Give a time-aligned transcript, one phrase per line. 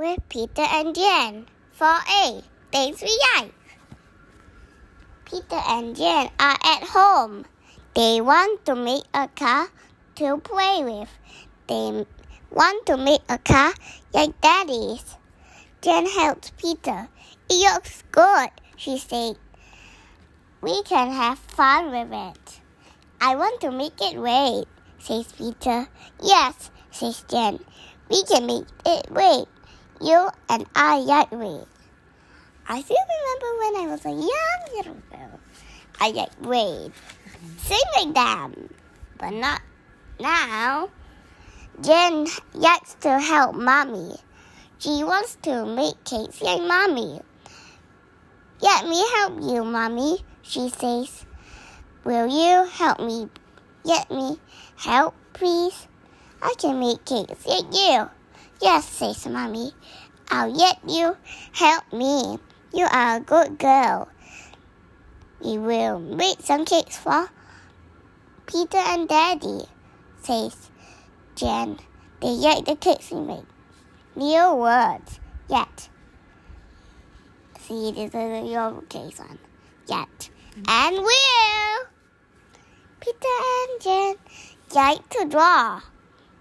[0.00, 1.44] with Peter and Jen.
[1.78, 2.42] 4A.
[2.72, 3.52] Day 3
[5.26, 7.44] Peter and Jen are at home.
[7.94, 9.68] They want to make a car
[10.14, 11.10] to play with.
[11.68, 12.06] They
[12.50, 13.74] want to make a car
[14.14, 15.04] like Daddy's.
[15.82, 17.06] Jen helps Peter.
[17.50, 19.36] It looks good, she said.
[20.62, 22.60] We can have fun with it.
[23.20, 24.64] I want to make it wait,
[24.98, 25.86] says Peter.
[26.22, 27.58] Yes, says Jen.
[28.08, 29.46] We can make it wait.
[30.02, 31.66] You and I yet wait.
[32.66, 35.40] I still remember when I was a young little girl.
[36.00, 36.92] I yet wait.
[37.58, 38.74] Sing like them,
[39.18, 39.60] but not
[40.18, 40.88] now.
[41.82, 44.14] Jen likes to help Mommy.
[44.78, 47.20] She wants to make cakes like Mommy.
[48.62, 51.26] Let me help you, Mommy, she says.
[52.04, 53.28] Will you help me?
[53.84, 54.38] Let me
[54.76, 55.86] help, please?
[56.40, 58.08] I can make cakes like you.
[58.62, 59.72] Yes, says Mommy.
[60.30, 61.16] I'll let you
[61.52, 62.38] help me.
[62.74, 64.08] You are a good girl.
[65.42, 67.30] We will make some cakes for
[68.46, 69.62] Peter and Daddy,
[70.22, 70.70] says
[71.36, 71.78] Jen.
[72.20, 73.46] They like the cakes we make.
[74.14, 75.18] New words,
[75.48, 75.88] yet.
[77.60, 79.38] See, this is your case one.
[79.88, 80.30] Yet.
[80.68, 81.86] And will.
[83.00, 84.16] Peter and Jen
[84.74, 85.80] like to draw.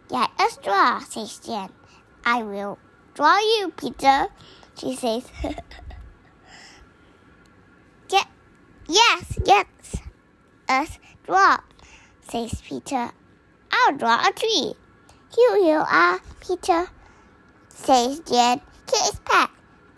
[0.10, 1.70] Let us draw, says Jen.
[2.32, 2.78] I will
[3.16, 4.28] draw you, Peter,
[4.78, 5.24] she says.
[8.08, 8.28] Get,
[8.88, 9.66] yes, yes,
[10.68, 11.58] us draw,
[12.22, 13.10] says Peter.
[13.72, 14.74] I'll draw a tree.
[15.36, 16.86] Here you are, Peter,
[17.70, 18.62] says Jen.
[18.92, 19.50] Here is Pat,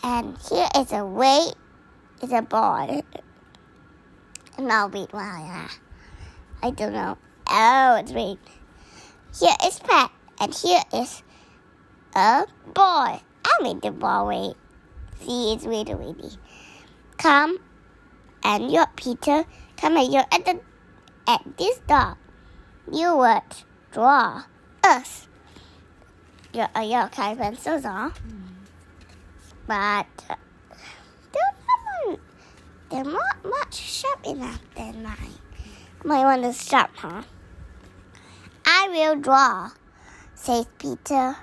[0.02, 1.56] and here is a weight,
[2.24, 3.04] is a ball.
[4.58, 5.68] No, wait, wow, yeah.
[6.64, 7.18] I don't know.
[7.50, 8.40] Oh, it's wait.
[9.38, 11.24] Here is Pat, and here is
[12.16, 13.22] a ball.
[13.46, 14.56] I made the ball wait.
[15.22, 16.14] See, it's way too
[17.18, 17.60] Come,
[18.44, 19.46] and you're Peter.
[19.78, 20.60] Come and you're at the
[21.28, 22.18] at this dog.
[22.92, 23.42] You would
[23.92, 24.44] draw
[24.84, 25.28] us.
[26.54, 28.12] Your uh, your kind pencils are,
[29.68, 30.36] but uh,
[31.32, 32.20] they're not
[32.90, 35.38] they're not much sharp enough than mine.
[36.04, 37.22] My one is sharp, huh?
[38.66, 39.70] I will draw,
[40.34, 41.38] says Peter.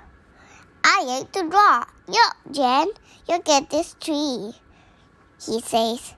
[0.83, 1.85] I like to draw.
[2.07, 2.87] Look, Jen,
[3.27, 4.53] you get this tree.
[5.45, 6.13] He says,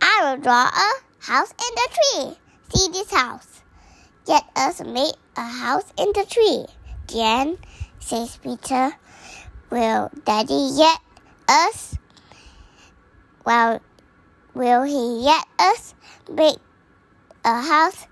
[0.00, 2.36] I will draw a house in the tree.
[2.74, 3.62] See this house.
[4.26, 6.64] Let us make a house in the tree.
[7.08, 7.58] Jen,
[7.98, 8.92] says Peter,
[9.70, 11.00] will Daddy let
[11.48, 11.96] us?
[13.44, 13.80] Well,
[14.54, 15.94] will he let us
[16.30, 16.58] make
[17.44, 18.06] a house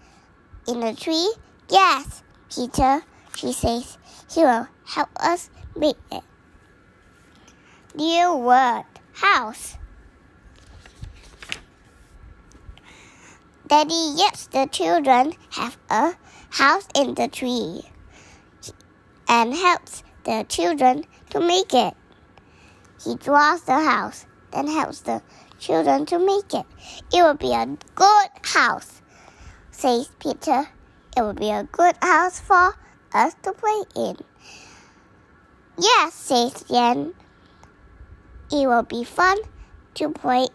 [0.67, 1.33] in the tree?
[1.69, 2.23] Yes,
[2.53, 3.03] Peter,
[3.37, 3.97] she says.
[4.33, 6.23] He will help us make it.
[7.95, 9.77] New word, house.
[13.67, 16.15] Daddy lets the children have a
[16.51, 17.83] house in the tree
[19.29, 21.95] and helps the children to make it.
[23.05, 25.23] He draws the house, then helps the
[25.59, 26.67] children to make it.
[27.13, 29.03] It will be a good house,
[29.71, 30.69] says Peter.
[31.17, 32.75] It will be a good house for
[33.13, 34.17] us to play in.
[35.79, 37.15] Yes, says Jen.
[38.53, 39.39] It will be fun
[39.95, 40.49] to play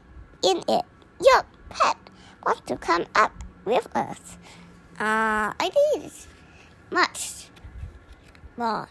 [0.44, 0.86] in it.
[1.20, 1.98] Your Pet
[2.46, 3.32] wants to come up
[3.64, 4.38] with us.
[5.00, 6.28] Uh, I think it's
[6.92, 7.50] much
[8.58, 8.88] more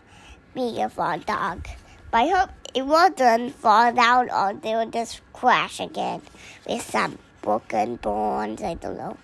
[0.54, 1.68] bigger for a dog.
[2.10, 6.22] But I hope it won't fall down or they will just crash again
[6.66, 8.62] with some broken bones.
[8.62, 9.16] I don't know.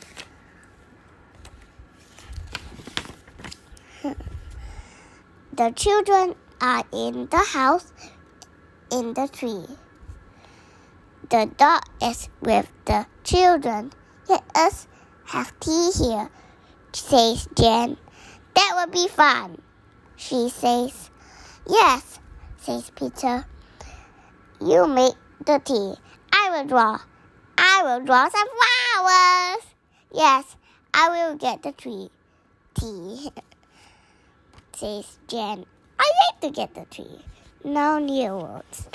[5.52, 7.92] The children are in the house
[8.92, 9.66] in the tree.
[11.28, 13.92] The dog is with the children.
[14.28, 14.86] Let us
[15.24, 16.28] have tea here,
[16.92, 17.96] says Jen.
[18.54, 19.60] That would be fun,
[20.16, 21.10] she says.
[21.68, 22.18] Yes,
[22.58, 23.44] says Peter.
[24.60, 25.14] You make
[25.44, 25.94] the tea.
[26.32, 26.98] I will draw.
[27.58, 29.64] I will draw some flowers.
[30.12, 30.56] Yes,
[30.92, 32.10] I will get the tree.
[32.74, 33.30] Tea,
[34.80, 35.66] says Jen.
[35.98, 37.20] I like to get the tree.
[37.62, 38.88] No new words.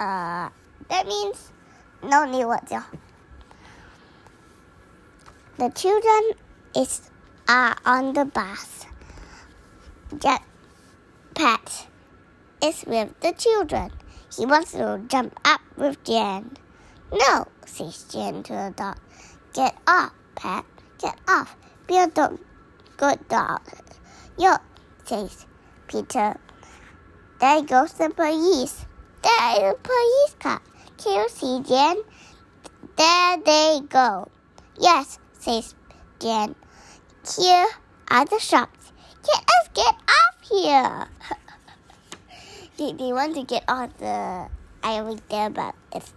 [0.00, 0.48] Uh,
[0.88, 1.52] that means
[2.02, 2.72] no new words.
[5.58, 6.22] The children
[6.74, 7.10] is
[7.46, 8.86] are on the bus.
[10.18, 10.42] Jack
[11.34, 11.86] Pat
[12.64, 13.90] is with the children.
[14.34, 16.56] He wants to jump up with Jen.
[17.12, 18.96] No, says Jen to the dog.
[19.52, 20.64] Get off, Pat.
[20.98, 21.54] Get off.
[21.86, 22.38] Be a dog.
[22.96, 23.60] good dog.
[24.38, 24.56] Yo,
[25.10, 25.44] says
[25.88, 26.38] Peter.
[27.40, 28.86] There goes the police.
[29.22, 30.62] There is a police car.
[30.98, 31.96] Can you see, Jen?
[32.96, 34.30] There they go.
[34.78, 35.74] Yes, says
[36.20, 36.54] Jen.
[37.36, 37.66] Here
[38.08, 38.92] are the shops.
[39.26, 41.08] Let us get off here.
[42.78, 44.46] they, they want to get off the
[44.84, 46.14] island there, but it's,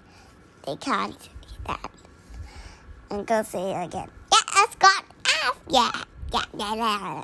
[0.67, 1.17] they can't
[1.65, 1.89] that.
[3.09, 4.09] And go say it again.
[4.31, 5.03] Let us got
[5.45, 5.59] off.
[5.67, 5.91] Yeah,
[6.31, 7.23] yeah, yeah, yeah.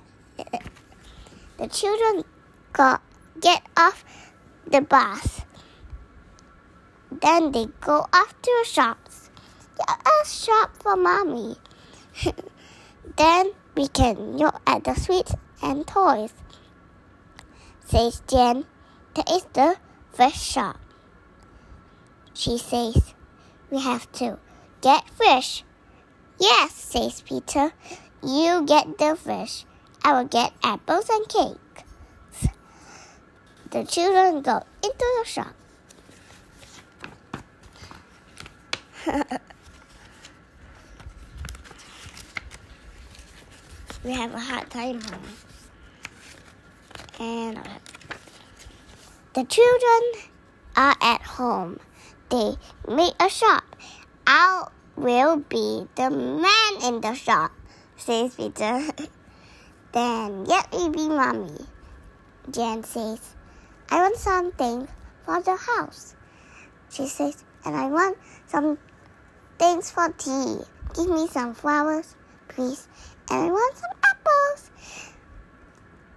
[1.60, 2.24] The children
[2.72, 3.02] got
[3.42, 4.06] get off
[4.66, 5.42] the bus.
[7.12, 9.30] Then they go off to the shops.
[9.80, 11.58] A shop for mommy.
[13.18, 16.34] then we can look at the sweets and toys.
[17.86, 18.66] Says Jen.
[19.16, 19.76] That is the
[20.14, 20.80] fish shop.
[22.34, 23.16] She says,
[23.70, 24.38] We have to
[24.82, 25.66] get fish.
[26.40, 27.74] Yes, says Peter.
[28.24, 29.66] You get the fish.
[30.04, 31.58] I will get apples and cake.
[33.72, 35.54] The children go into the shop.
[44.04, 45.22] we have a hard time home.
[47.20, 47.60] And
[49.34, 50.02] the children
[50.76, 51.80] are at home.
[52.30, 52.56] They
[52.88, 53.64] make a shop.
[54.26, 57.52] I will be the man in the shop,
[57.98, 58.82] says Peter.
[59.92, 61.66] then let me be mommy.
[62.52, 63.36] Jen says,
[63.90, 64.88] I want something
[65.26, 66.16] for the house.
[66.90, 68.78] She says, and I want some
[69.58, 70.58] things for tea.
[70.96, 72.16] Give me some flowers,
[72.48, 72.88] please.
[73.30, 74.72] And I want some apples.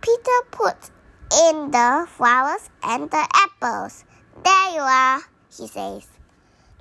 [0.00, 0.90] Peter puts
[1.44, 4.04] in the flowers and the apples.
[4.44, 5.20] There you are,
[5.56, 6.06] he says.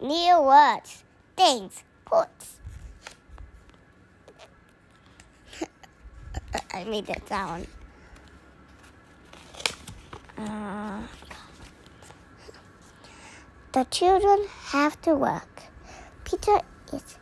[0.01, 1.03] New words,
[1.35, 2.60] things, puts.
[6.73, 7.67] I made that sound.
[10.37, 11.01] Uh,
[13.73, 15.63] the children have to work.
[16.23, 16.59] Peter
[16.93, 17.17] is,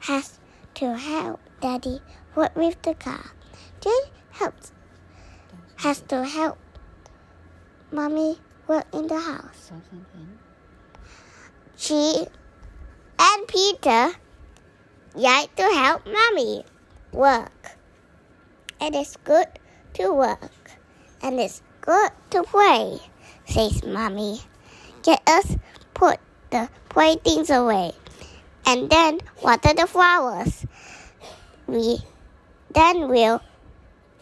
[0.00, 0.38] has
[0.74, 2.00] to help Daddy
[2.34, 3.30] work with the car.
[3.80, 4.72] Jane helps
[5.76, 6.58] has to help
[7.92, 9.70] Mommy work in the house.
[11.76, 12.26] She
[13.18, 14.12] and Peter
[15.14, 16.64] like to help Mommy
[17.12, 17.63] work.
[18.84, 19.48] It is good
[19.94, 20.76] to work
[21.22, 23.00] and it's good to play,
[23.46, 24.40] says Mommy.
[25.02, 25.56] Get us
[25.94, 26.20] put
[26.50, 27.92] the playthings away
[28.66, 30.66] and then water the flowers.
[31.66, 32.00] We
[32.74, 33.40] then we'll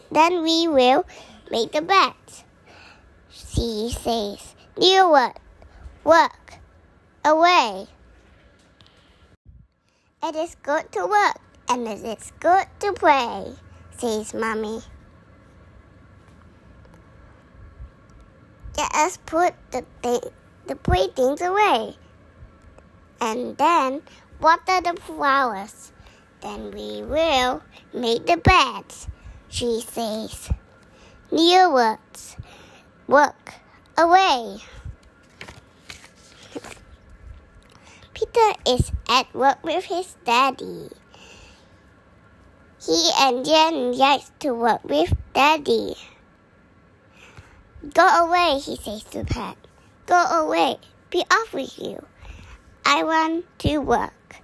[0.09, 1.03] then we will
[1.51, 2.13] make the bed.
[3.29, 5.41] She says, New work,
[6.05, 6.59] work,
[7.25, 7.87] away.
[10.23, 13.55] It is good to work and it is good to play,
[14.03, 14.81] says Mommy.
[18.75, 20.19] Let us put the thing,
[20.67, 21.95] the playthings away
[23.21, 24.01] and then
[24.41, 25.93] water the flowers.
[26.41, 27.63] Then we will
[27.93, 29.07] make the beds,
[29.47, 30.49] she says.
[31.31, 32.35] New words.
[33.07, 33.53] Work.
[33.97, 34.57] Away.
[38.13, 40.89] Peter is at work with his daddy.
[42.85, 45.95] He and Jen likes to work with daddy.
[47.93, 49.55] Go away, he says to Pat.
[50.05, 50.75] Go away.
[51.09, 52.05] Be off with you.
[52.85, 54.35] I want to work.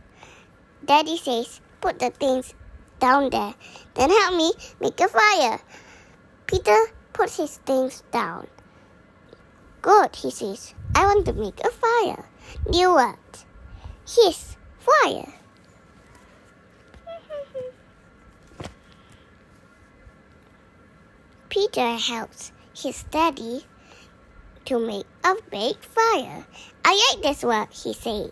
[0.85, 2.53] Daddy says, put the things
[2.99, 3.55] down there.
[3.95, 5.59] Then help me make a fire.
[6.47, 6.79] Peter
[7.11, 8.47] puts his things down.
[9.81, 10.73] Good, he says.
[10.95, 12.25] I want to make a fire.
[12.69, 13.45] New what?
[14.07, 15.38] His fire.
[21.71, 23.63] Peter helps his daddy
[24.65, 26.43] to make a big fire.
[26.83, 28.31] I like this work, he says,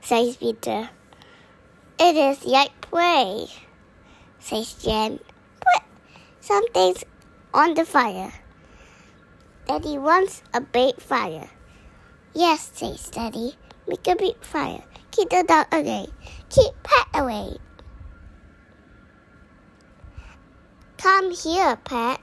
[0.00, 0.88] says Peter.
[1.98, 3.46] It is like play,
[4.38, 5.18] says Jen.
[5.18, 5.82] Put
[6.40, 7.02] some things
[7.52, 8.32] on the fire.
[9.66, 11.50] Daddy wants a big fire.
[12.34, 13.56] Yes, says Daddy.
[13.88, 14.84] Make a big fire.
[15.10, 16.06] Keep the dog away.
[16.50, 17.56] Keep Pat away.
[20.98, 22.20] Come here, Pat,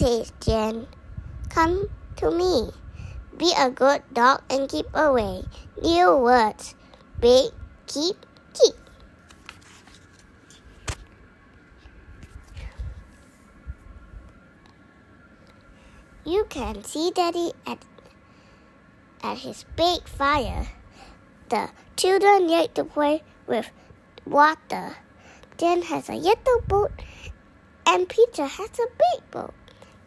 [0.00, 0.86] says Jen.
[1.50, 2.72] Come to me.
[3.36, 5.44] Be a good dog and keep away.
[5.82, 6.74] New words.
[7.20, 7.52] Big,
[7.86, 8.16] keep,
[8.56, 8.72] keep.
[16.24, 17.84] You can see Daddy at,
[19.22, 20.66] at his big fire.
[21.50, 23.70] The children like to play with
[24.24, 24.96] water.
[25.58, 26.92] Jen has a yellow boat
[27.86, 29.59] and Peter has a big boat.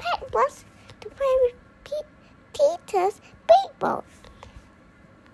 [0.04, 0.66] Pat wants
[1.00, 1.56] to play with
[1.86, 2.10] Pe-
[2.54, 4.04] Peter's big.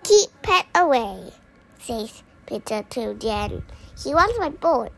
[0.04, 1.32] Keep Pet away,
[1.80, 3.64] says Peter to Jen.
[4.02, 4.92] He wants my boat.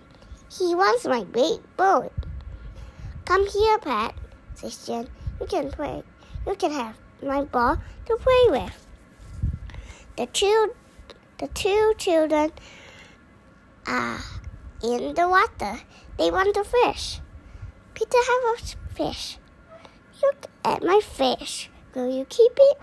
[0.50, 2.12] He wants my big boat.
[3.25, 4.14] Come here, Pet,
[4.55, 5.09] says Jen.
[5.41, 6.02] You can play.
[6.47, 7.76] You can have my ball
[8.07, 8.87] to play with.
[10.17, 10.75] The two,
[11.38, 12.52] the two children
[13.87, 14.21] are
[14.83, 15.81] in the water.
[16.19, 17.21] They want to fish.
[17.95, 19.38] Peter have a fish.
[20.23, 21.69] Look at my fish.
[21.95, 22.79] Will you keep it?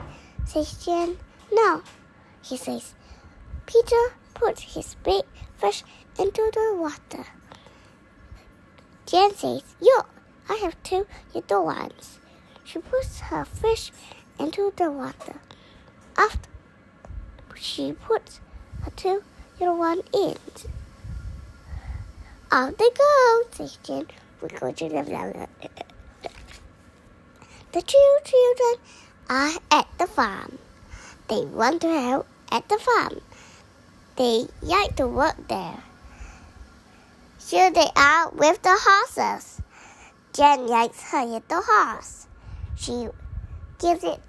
[0.46, 1.18] says Jen.
[1.52, 1.82] No,
[2.42, 2.94] he says.
[3.66, 5.24] Peter puts his big
[5.58, 5.84] fish
[6.18, 7.26] into the water.
[9.06, 10.06] Jen says, Yo,
[10.50, 12.20] I have two little ones.
[12.64, 13.92] She puts her fish
[14.40, 15.40] into the water.
[16.18, 16.50] After
[17.56, 18.40] she puts
[18.84, 19.24] her two
[19.60, 20.36] little one in.
[22.52, 24.08] Off they go, says Jen.
[24.42, 25.48] We go to the
[27.72, 28.82] The two children
[29.30, 30.58] are at the farm.
[31.28, 33.22] They want to help at the farm.
[34.16, 35.84] They like to work there.
[37.48, 39.62] Here they are with the horses.
[40.34, 42.26] Jen likes her little horse.
[42.76, 43.08] She
[43.78, 44.20] gives it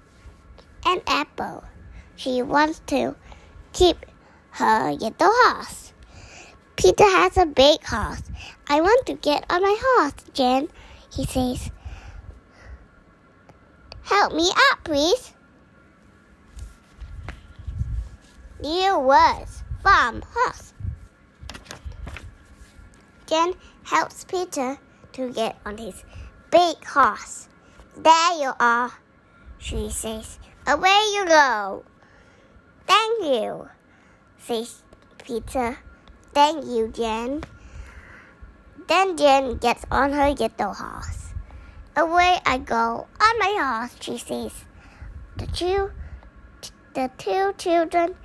[0.85, 1.63] an apple.
[2.17, 3.15] She wants to
[3.73, 4.05] keep
[4.51, 5.93] her little horse.
[6.75, 8.21] Peter has a big horse.
[8.67, 10.67] I want to get on my horse, Jen,
[11.11, 11.71] he says.
[14.11, 15.31] Help me up, please.
[18.61, 20.73] New words from horse.
[23.25, 23.53] Jen
[23.83, 24.77] helps Peter
[25.13, 26.03] to get on his
[26.51, 27.47] big horse.
[27.95, 28.91] There you are,
[29.59, 30.39] she says.
[30.67, 31.85] Away you go.
[32.85, 33.69] Thank you,
[34.39, 34.83] says
[35.23, 35.79] Peter.
[36.33, 37.45] Thank you, Jen.
[38.89, 41.20] Then Jen gets on her little horse.
[41.95, 44.65] Away I go on my horse, she says.
[45.35, 45.91] The two,
[46.93, 48.15] the two children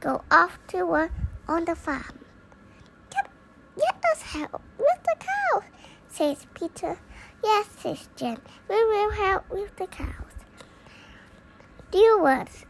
[0.00, 1.12] go off to work
[1.46, 2.18] on the farm.
[3.10, 3.30] Get,
[3.76, 5.62] get us help with the cows,
[6.08, 6.98] says Peter.
[7.44, 8.38] Yes, says Jim,
[8.68, 10.34] We will help with the cows.
[11.92, 12.64] Dear words.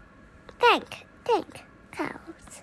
[0.60, 2.62] Thank, thank, cows.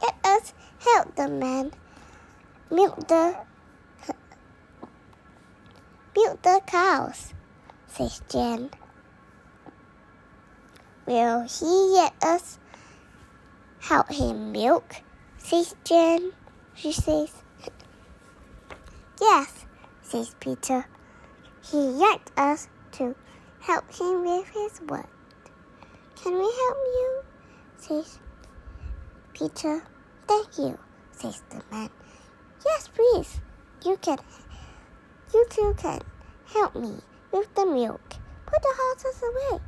[0.00, 1.72] Let us help the man
[2.70, 3.36] milk the
[6.14, 7.34] milk the cows,
[7.86, 8.70] says Jen.
[11.06, 12.58] Will he let us
[13.80, 14.94] help him milk?
[15.38, 16.32] says Jen.
[16.74, 17.30] She says.
[19.20, 19.66] Yes,
[20.02, 20.86] says Peter.
[21.62, 23.14] He liked us to
[23.60, 25.08] help him with his work.
[26.16, 27.22] Can we help you?
[27.78, 28.18] says
[29.32, 29.82] Peter.
[30.26, 30.78] Thank you,
[31.12, 31.90] says the man.
[32.64, 33.40] Yes, please.
[33.84, 34.18] You can.
[35.34, 36.00] You two can
[36.46, 37.00] help me
[37.32, 38.00] with the milk.
[38.46, 39.60] Put the horses away.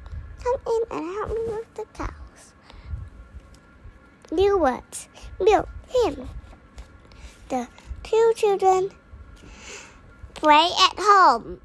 [0.45, 2.53] Come in and help me with the cows.
[4.31, 5.09] New words.
[5.41, 6.29] Milk him.
[7.49, 7.67] The
[8.05, 8.93] two children
[10.35, 11.61] play at home.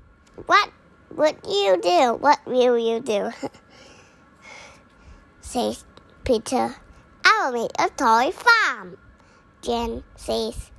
[0.48, 0.72] What
[1.16, 2.16] would you do?
[2.16, 3.30] What will you do?
[5.42, 5.86] says
[6.24, 6.76] Peter.
[7.24, 8.98] I will make a toy farm.
[9.62, 10.72] Jen says.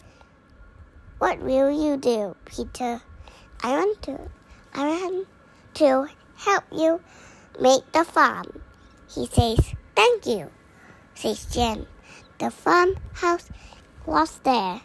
[1.18, 3.00] What will you do, Peter?
[3.62, 4.18] I want to.
[4.74, 5.28] I want
[5.74, 7.00] to help you
[7.60, 8.62] make the farm.
[9.14, 9.74] He says.
[9.94, 10.50] Thank you,
[11.14, 11.86] says Jen.
[12.38, 13.50] The farmhouse
[14.06, 14.80] was there.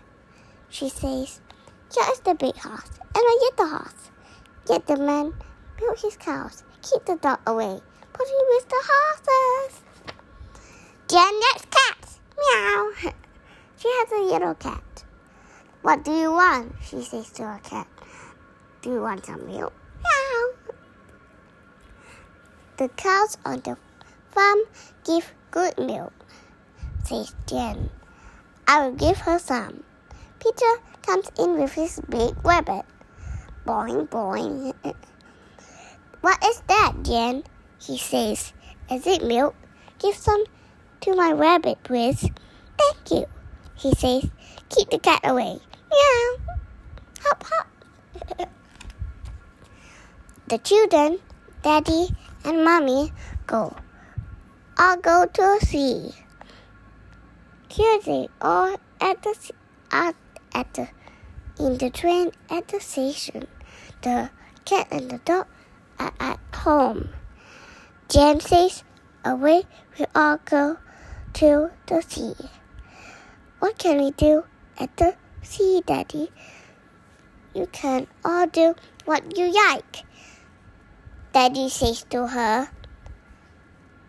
[0.70, 1.40] She says,
[1.94, 4.12] Here is the big house and I get the horse.
[4.68, 5.34] Get the man,
[5.80, 7.80] milk his cows, keep the dog away,
[8.14, 9.82] put him with the horses.
[11.08, 12.20] Jen gets cats.
[12.38, 12.92] Meow.
[13.78, 15.04] She has a little cat.
[15.84, 16.74] What do you want?
[16.84, 17.88] She says to her cat.
[18.82, 19.74] Do you want some milk?
[20.04, 20.76] Meow.
[22.78, 23.76] The cows on the
[24.30, 24.60] farm
[25.04, 26.14] give good milk,
[27.04, 27.90] says Jen.
[28.68, 29.84] I will give her some.
[30.40, 32.86] Peter comes in with his big rabbit.
[33.66, 34.74] Boing, boing.
[36.22, 37.44] what is that, Jen?
[37.82, 38.54] He says.
[38.92, 39.56] Is it milk?
[40.00, 40.44] Give some
[41.02, 42.30] to my rabbit, please.
[42.78, 43.26] Thank you,
[43.76, 44.30] he says.
[44.70, 45.60] Keep the cat away.
[45.92, 46.38] Meow.
[47.22, 47.67] Hop, hop.
[50.48, 51.20] The children,
[51.62, 52.10] Daddy
[52.46, 53.12] and Mommy,
[53.46, 53.76] go.
[54.78, 56.12] I'll go to the sea.
[57.70, 59.52] Here they are at the
[59.92, 60.16] at,
[60.54, 60.88] at the
[61.60, 63.48] in the train at the station.
[64.02, 64.30] The
[64.64, 65.48] cat and the dog
[66.00, 67.10] are at home.
[68.10, 68.84] Jen says,
[69.26, 69.64] away
[70.00, 70.78] we all go
[71.34, 72.36] to the sea.
[73.60, 74.46] What can we do
[74.80, 76.32] at the sea, Daddy?
[77.54, 78.76] You can all do
[79.06, 80.04] what you like,
[81.38, 82.68] Daddy says to her.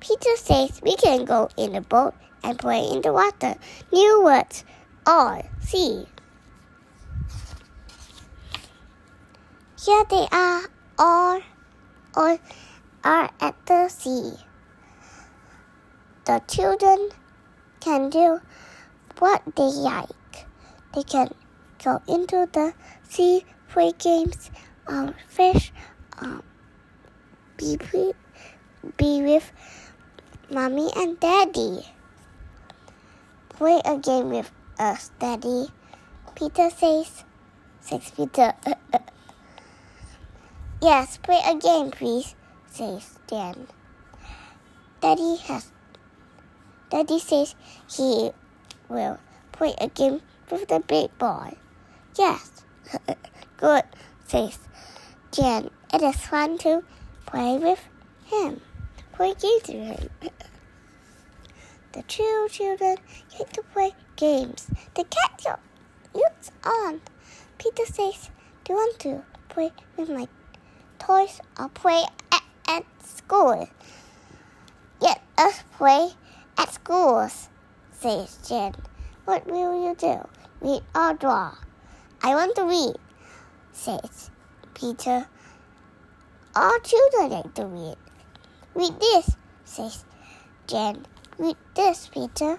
[0.01, 3.55] Peter says we can go in the boat and play in the water.
[3.93, 4.65] New words.
[5.07, 5.43] All.
[5.61, 6.07] See.
[9.85, 10.63] Here they are.
[10.99, 11.43] All.
[12.15, 12.39] All
[13.05, 14.33] are at the sea.
[16.25, 17.11] The children
[17.81, 18.41] can do
[19.19, 20.47] what they like.
[20.95, 21.29] They can
[21.85, 22.73] go into the
[23.07, 24.51] sea, play games,
[24.87, 25.73] um, fish,
[26.23, 26.43] um,
[27.59, 27.79] be,
[28.97, 29.53] be with
[30.50, 31.87] mommy and daddy.
[33.50, 35.67] Play a game with us, daddy.
[36.35, 37.25] Peter says,
[37.81, 38.55] says Peter.
[40.81, 42.35] yes, play a game, please,
[42.69, 43.67] says Dan.
[45.00, 45.73] Daddy has.
[46.91, 47.55] Daddy says
[47.91, 48.31] he
[48.88, 49.19] will
[49.53, 51.57] play a game with the big boy.
[52.17, 52.62] Yes,
[53.57, 53.83] good,
[54.27, 54.59] says
[55.33, 55.71] Jan.
[55.93, 56.83] It is fun to
[57.29, 57.87] play with
[58.25, 58.61] him.
[59.13, 60.09] Play games with him.
[61.93, 62.97] the two children
[63.37, 64.67] get to play games.
[64.95, 65.61] The cat
[66.15, 67.03] looks on.
[67.59, 68.31] Peter says,
[68.65, 70.27] Do you want to play with my
[70.99, 73.69] toys or play at, at school?
[75.01, 76.11] Let us play
[76.57, 77.49] at schools,
[77.93, 78.75] says Jen.
[79.27, 80.27] What will you do?
[80.63, 81.55] Read or draw?
[82.23, 82.97] I want to read,
[83.73, 84.31] says
[84.73, 85.27] Peter.
[86.61, 87.97] All children like to read.
[88.75, 90.05] Read this, says
[90.67, 91.07] Jen.
[91.38, 92.59] Read this, Peter.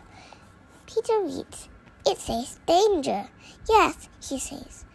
[0.87, 1.67] Peter reads.
[2.05, 3.27] It says danger.
[3.67, 4.85] Yes, he says.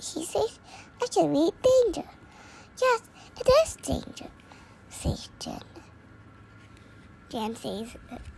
[0.00, 0.60] He says,
[1.02, 2.08] I can read danger.
[2.80, 3.02] Yes,
[3.40, 4.30] it is danger,
[4.88, 5.58] says Jen.
[7.30, 7.96] Jen says,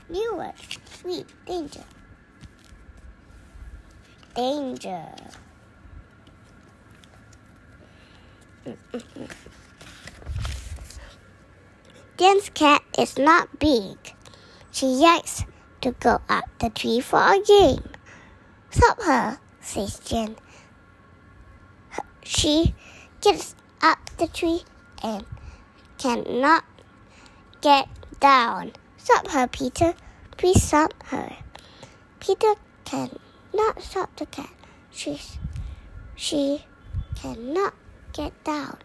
[0.08, 0.54] new word.
[1.04, 1.84] Read danger.
[4.34, 5.04] Danger.
[12.16, 13.98] Jen's cat is not big.
[14.70, 15.42] She likes
[15.80, 17.82] to go up the tree for a game.
[18.70, 20.36] Stop her, says Jen.
[22.22, 22.72] She
[23.20, 24.62] gets up the tree
[25.02, 25.26] and
[25.98, 26.64] cannot
[27.60, 27.88] get
[28.20, 28.70] down.
[28.96, 29.94] Stop her, Peter.
[30.36, 31.34] Please stop her.
[32.20, 34.54] Peter cannot stop the cat.
[34.92, 35.36] She's,
[36.14, 36.64] she
[37.16, 37.74] cannot
[38.12, 38.78] get down.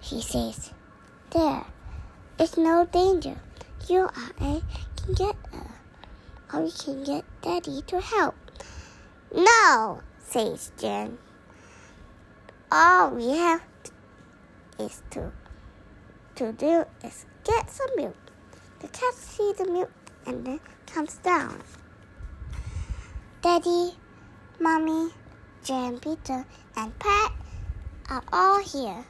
[0.00, 0.70] He says,
[1.30, 1.64] There
[2.38, 3.36] is no danger.
[3.88, 4.62] You are a
[4.96, 5.70] can get her,
[6.52, 8.34] or we can get Daddy to help.
[9.34, 11.18] No, says Jen.
[12.72, 13.62] All we have
[14.78, 15.32] is to
[16.36, 18.16] to do is get some milk.
[18.80, 19.92] The cat sees the milk
[20.26, 21.62] and then comes down.
[23.42, 23.96] Daddy,
[24.58, 25.10] Mommy,
[25.62, 26.44] Jen, Peter,
[26.76, 27.32] and Pat
[28.10, 29.04] are all here.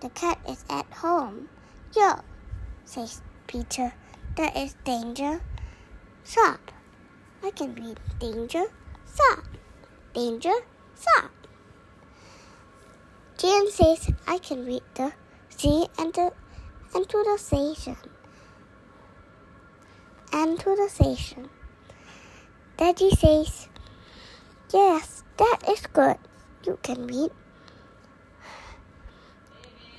[0.00, 1.48] The cat is at home.
[1.96, 2.20] Yo,
[2.90, 3.92] says Peter,
[4.36, 5.40] there is danger.
[6.24, 6.72] Stop.
[7.42, 8.64] I can read danger.
[9.06, 9.44] Stop.
[10.12, 10.56] Danger.
[10.96, 11.30] Stop.
[13.38, 15.12] Jan says I can read the
[15.50, 16.32] sea and the
[16.92, 17.96] and to the station.
[20.32, 21.48] And to the station.
[22.76, 23.68] Daddy says,
[24.74, 26.18] Yes, that is good.
[26.66, 27.30] You can read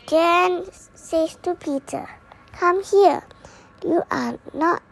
[0.07, 2.09] Jan says to Peter,
[2.61, 3.23] Come here.
[3.83, 4.83] You are not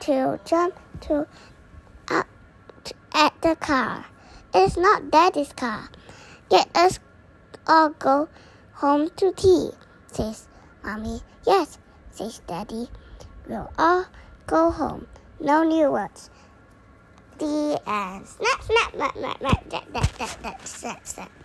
[0.00, 1.28] to jump to
[2.08, 2.26] up
[3.14, 4.04] at the car.
[4.52, 5.88] It's not Daddy's car.
[6.50, 6.98] Let us
[7.68, 8.28] all go
[8.72, 9.70] home to tea,
[10.08, 10.48] says
[10.82, 11.20] Mommy.
[11.46, 11.78] Yes,
[12.10, 12.88] says Daddy.
[13.48, 14.06] We'll all
[14.48, 15.06] go home.
[15.38, 16.30] No new words.
[17.38, 18.26] The end.
[18.26, 21.43] Snap, snap, snap, snap, snap, snap, snap, snap, snap, snap.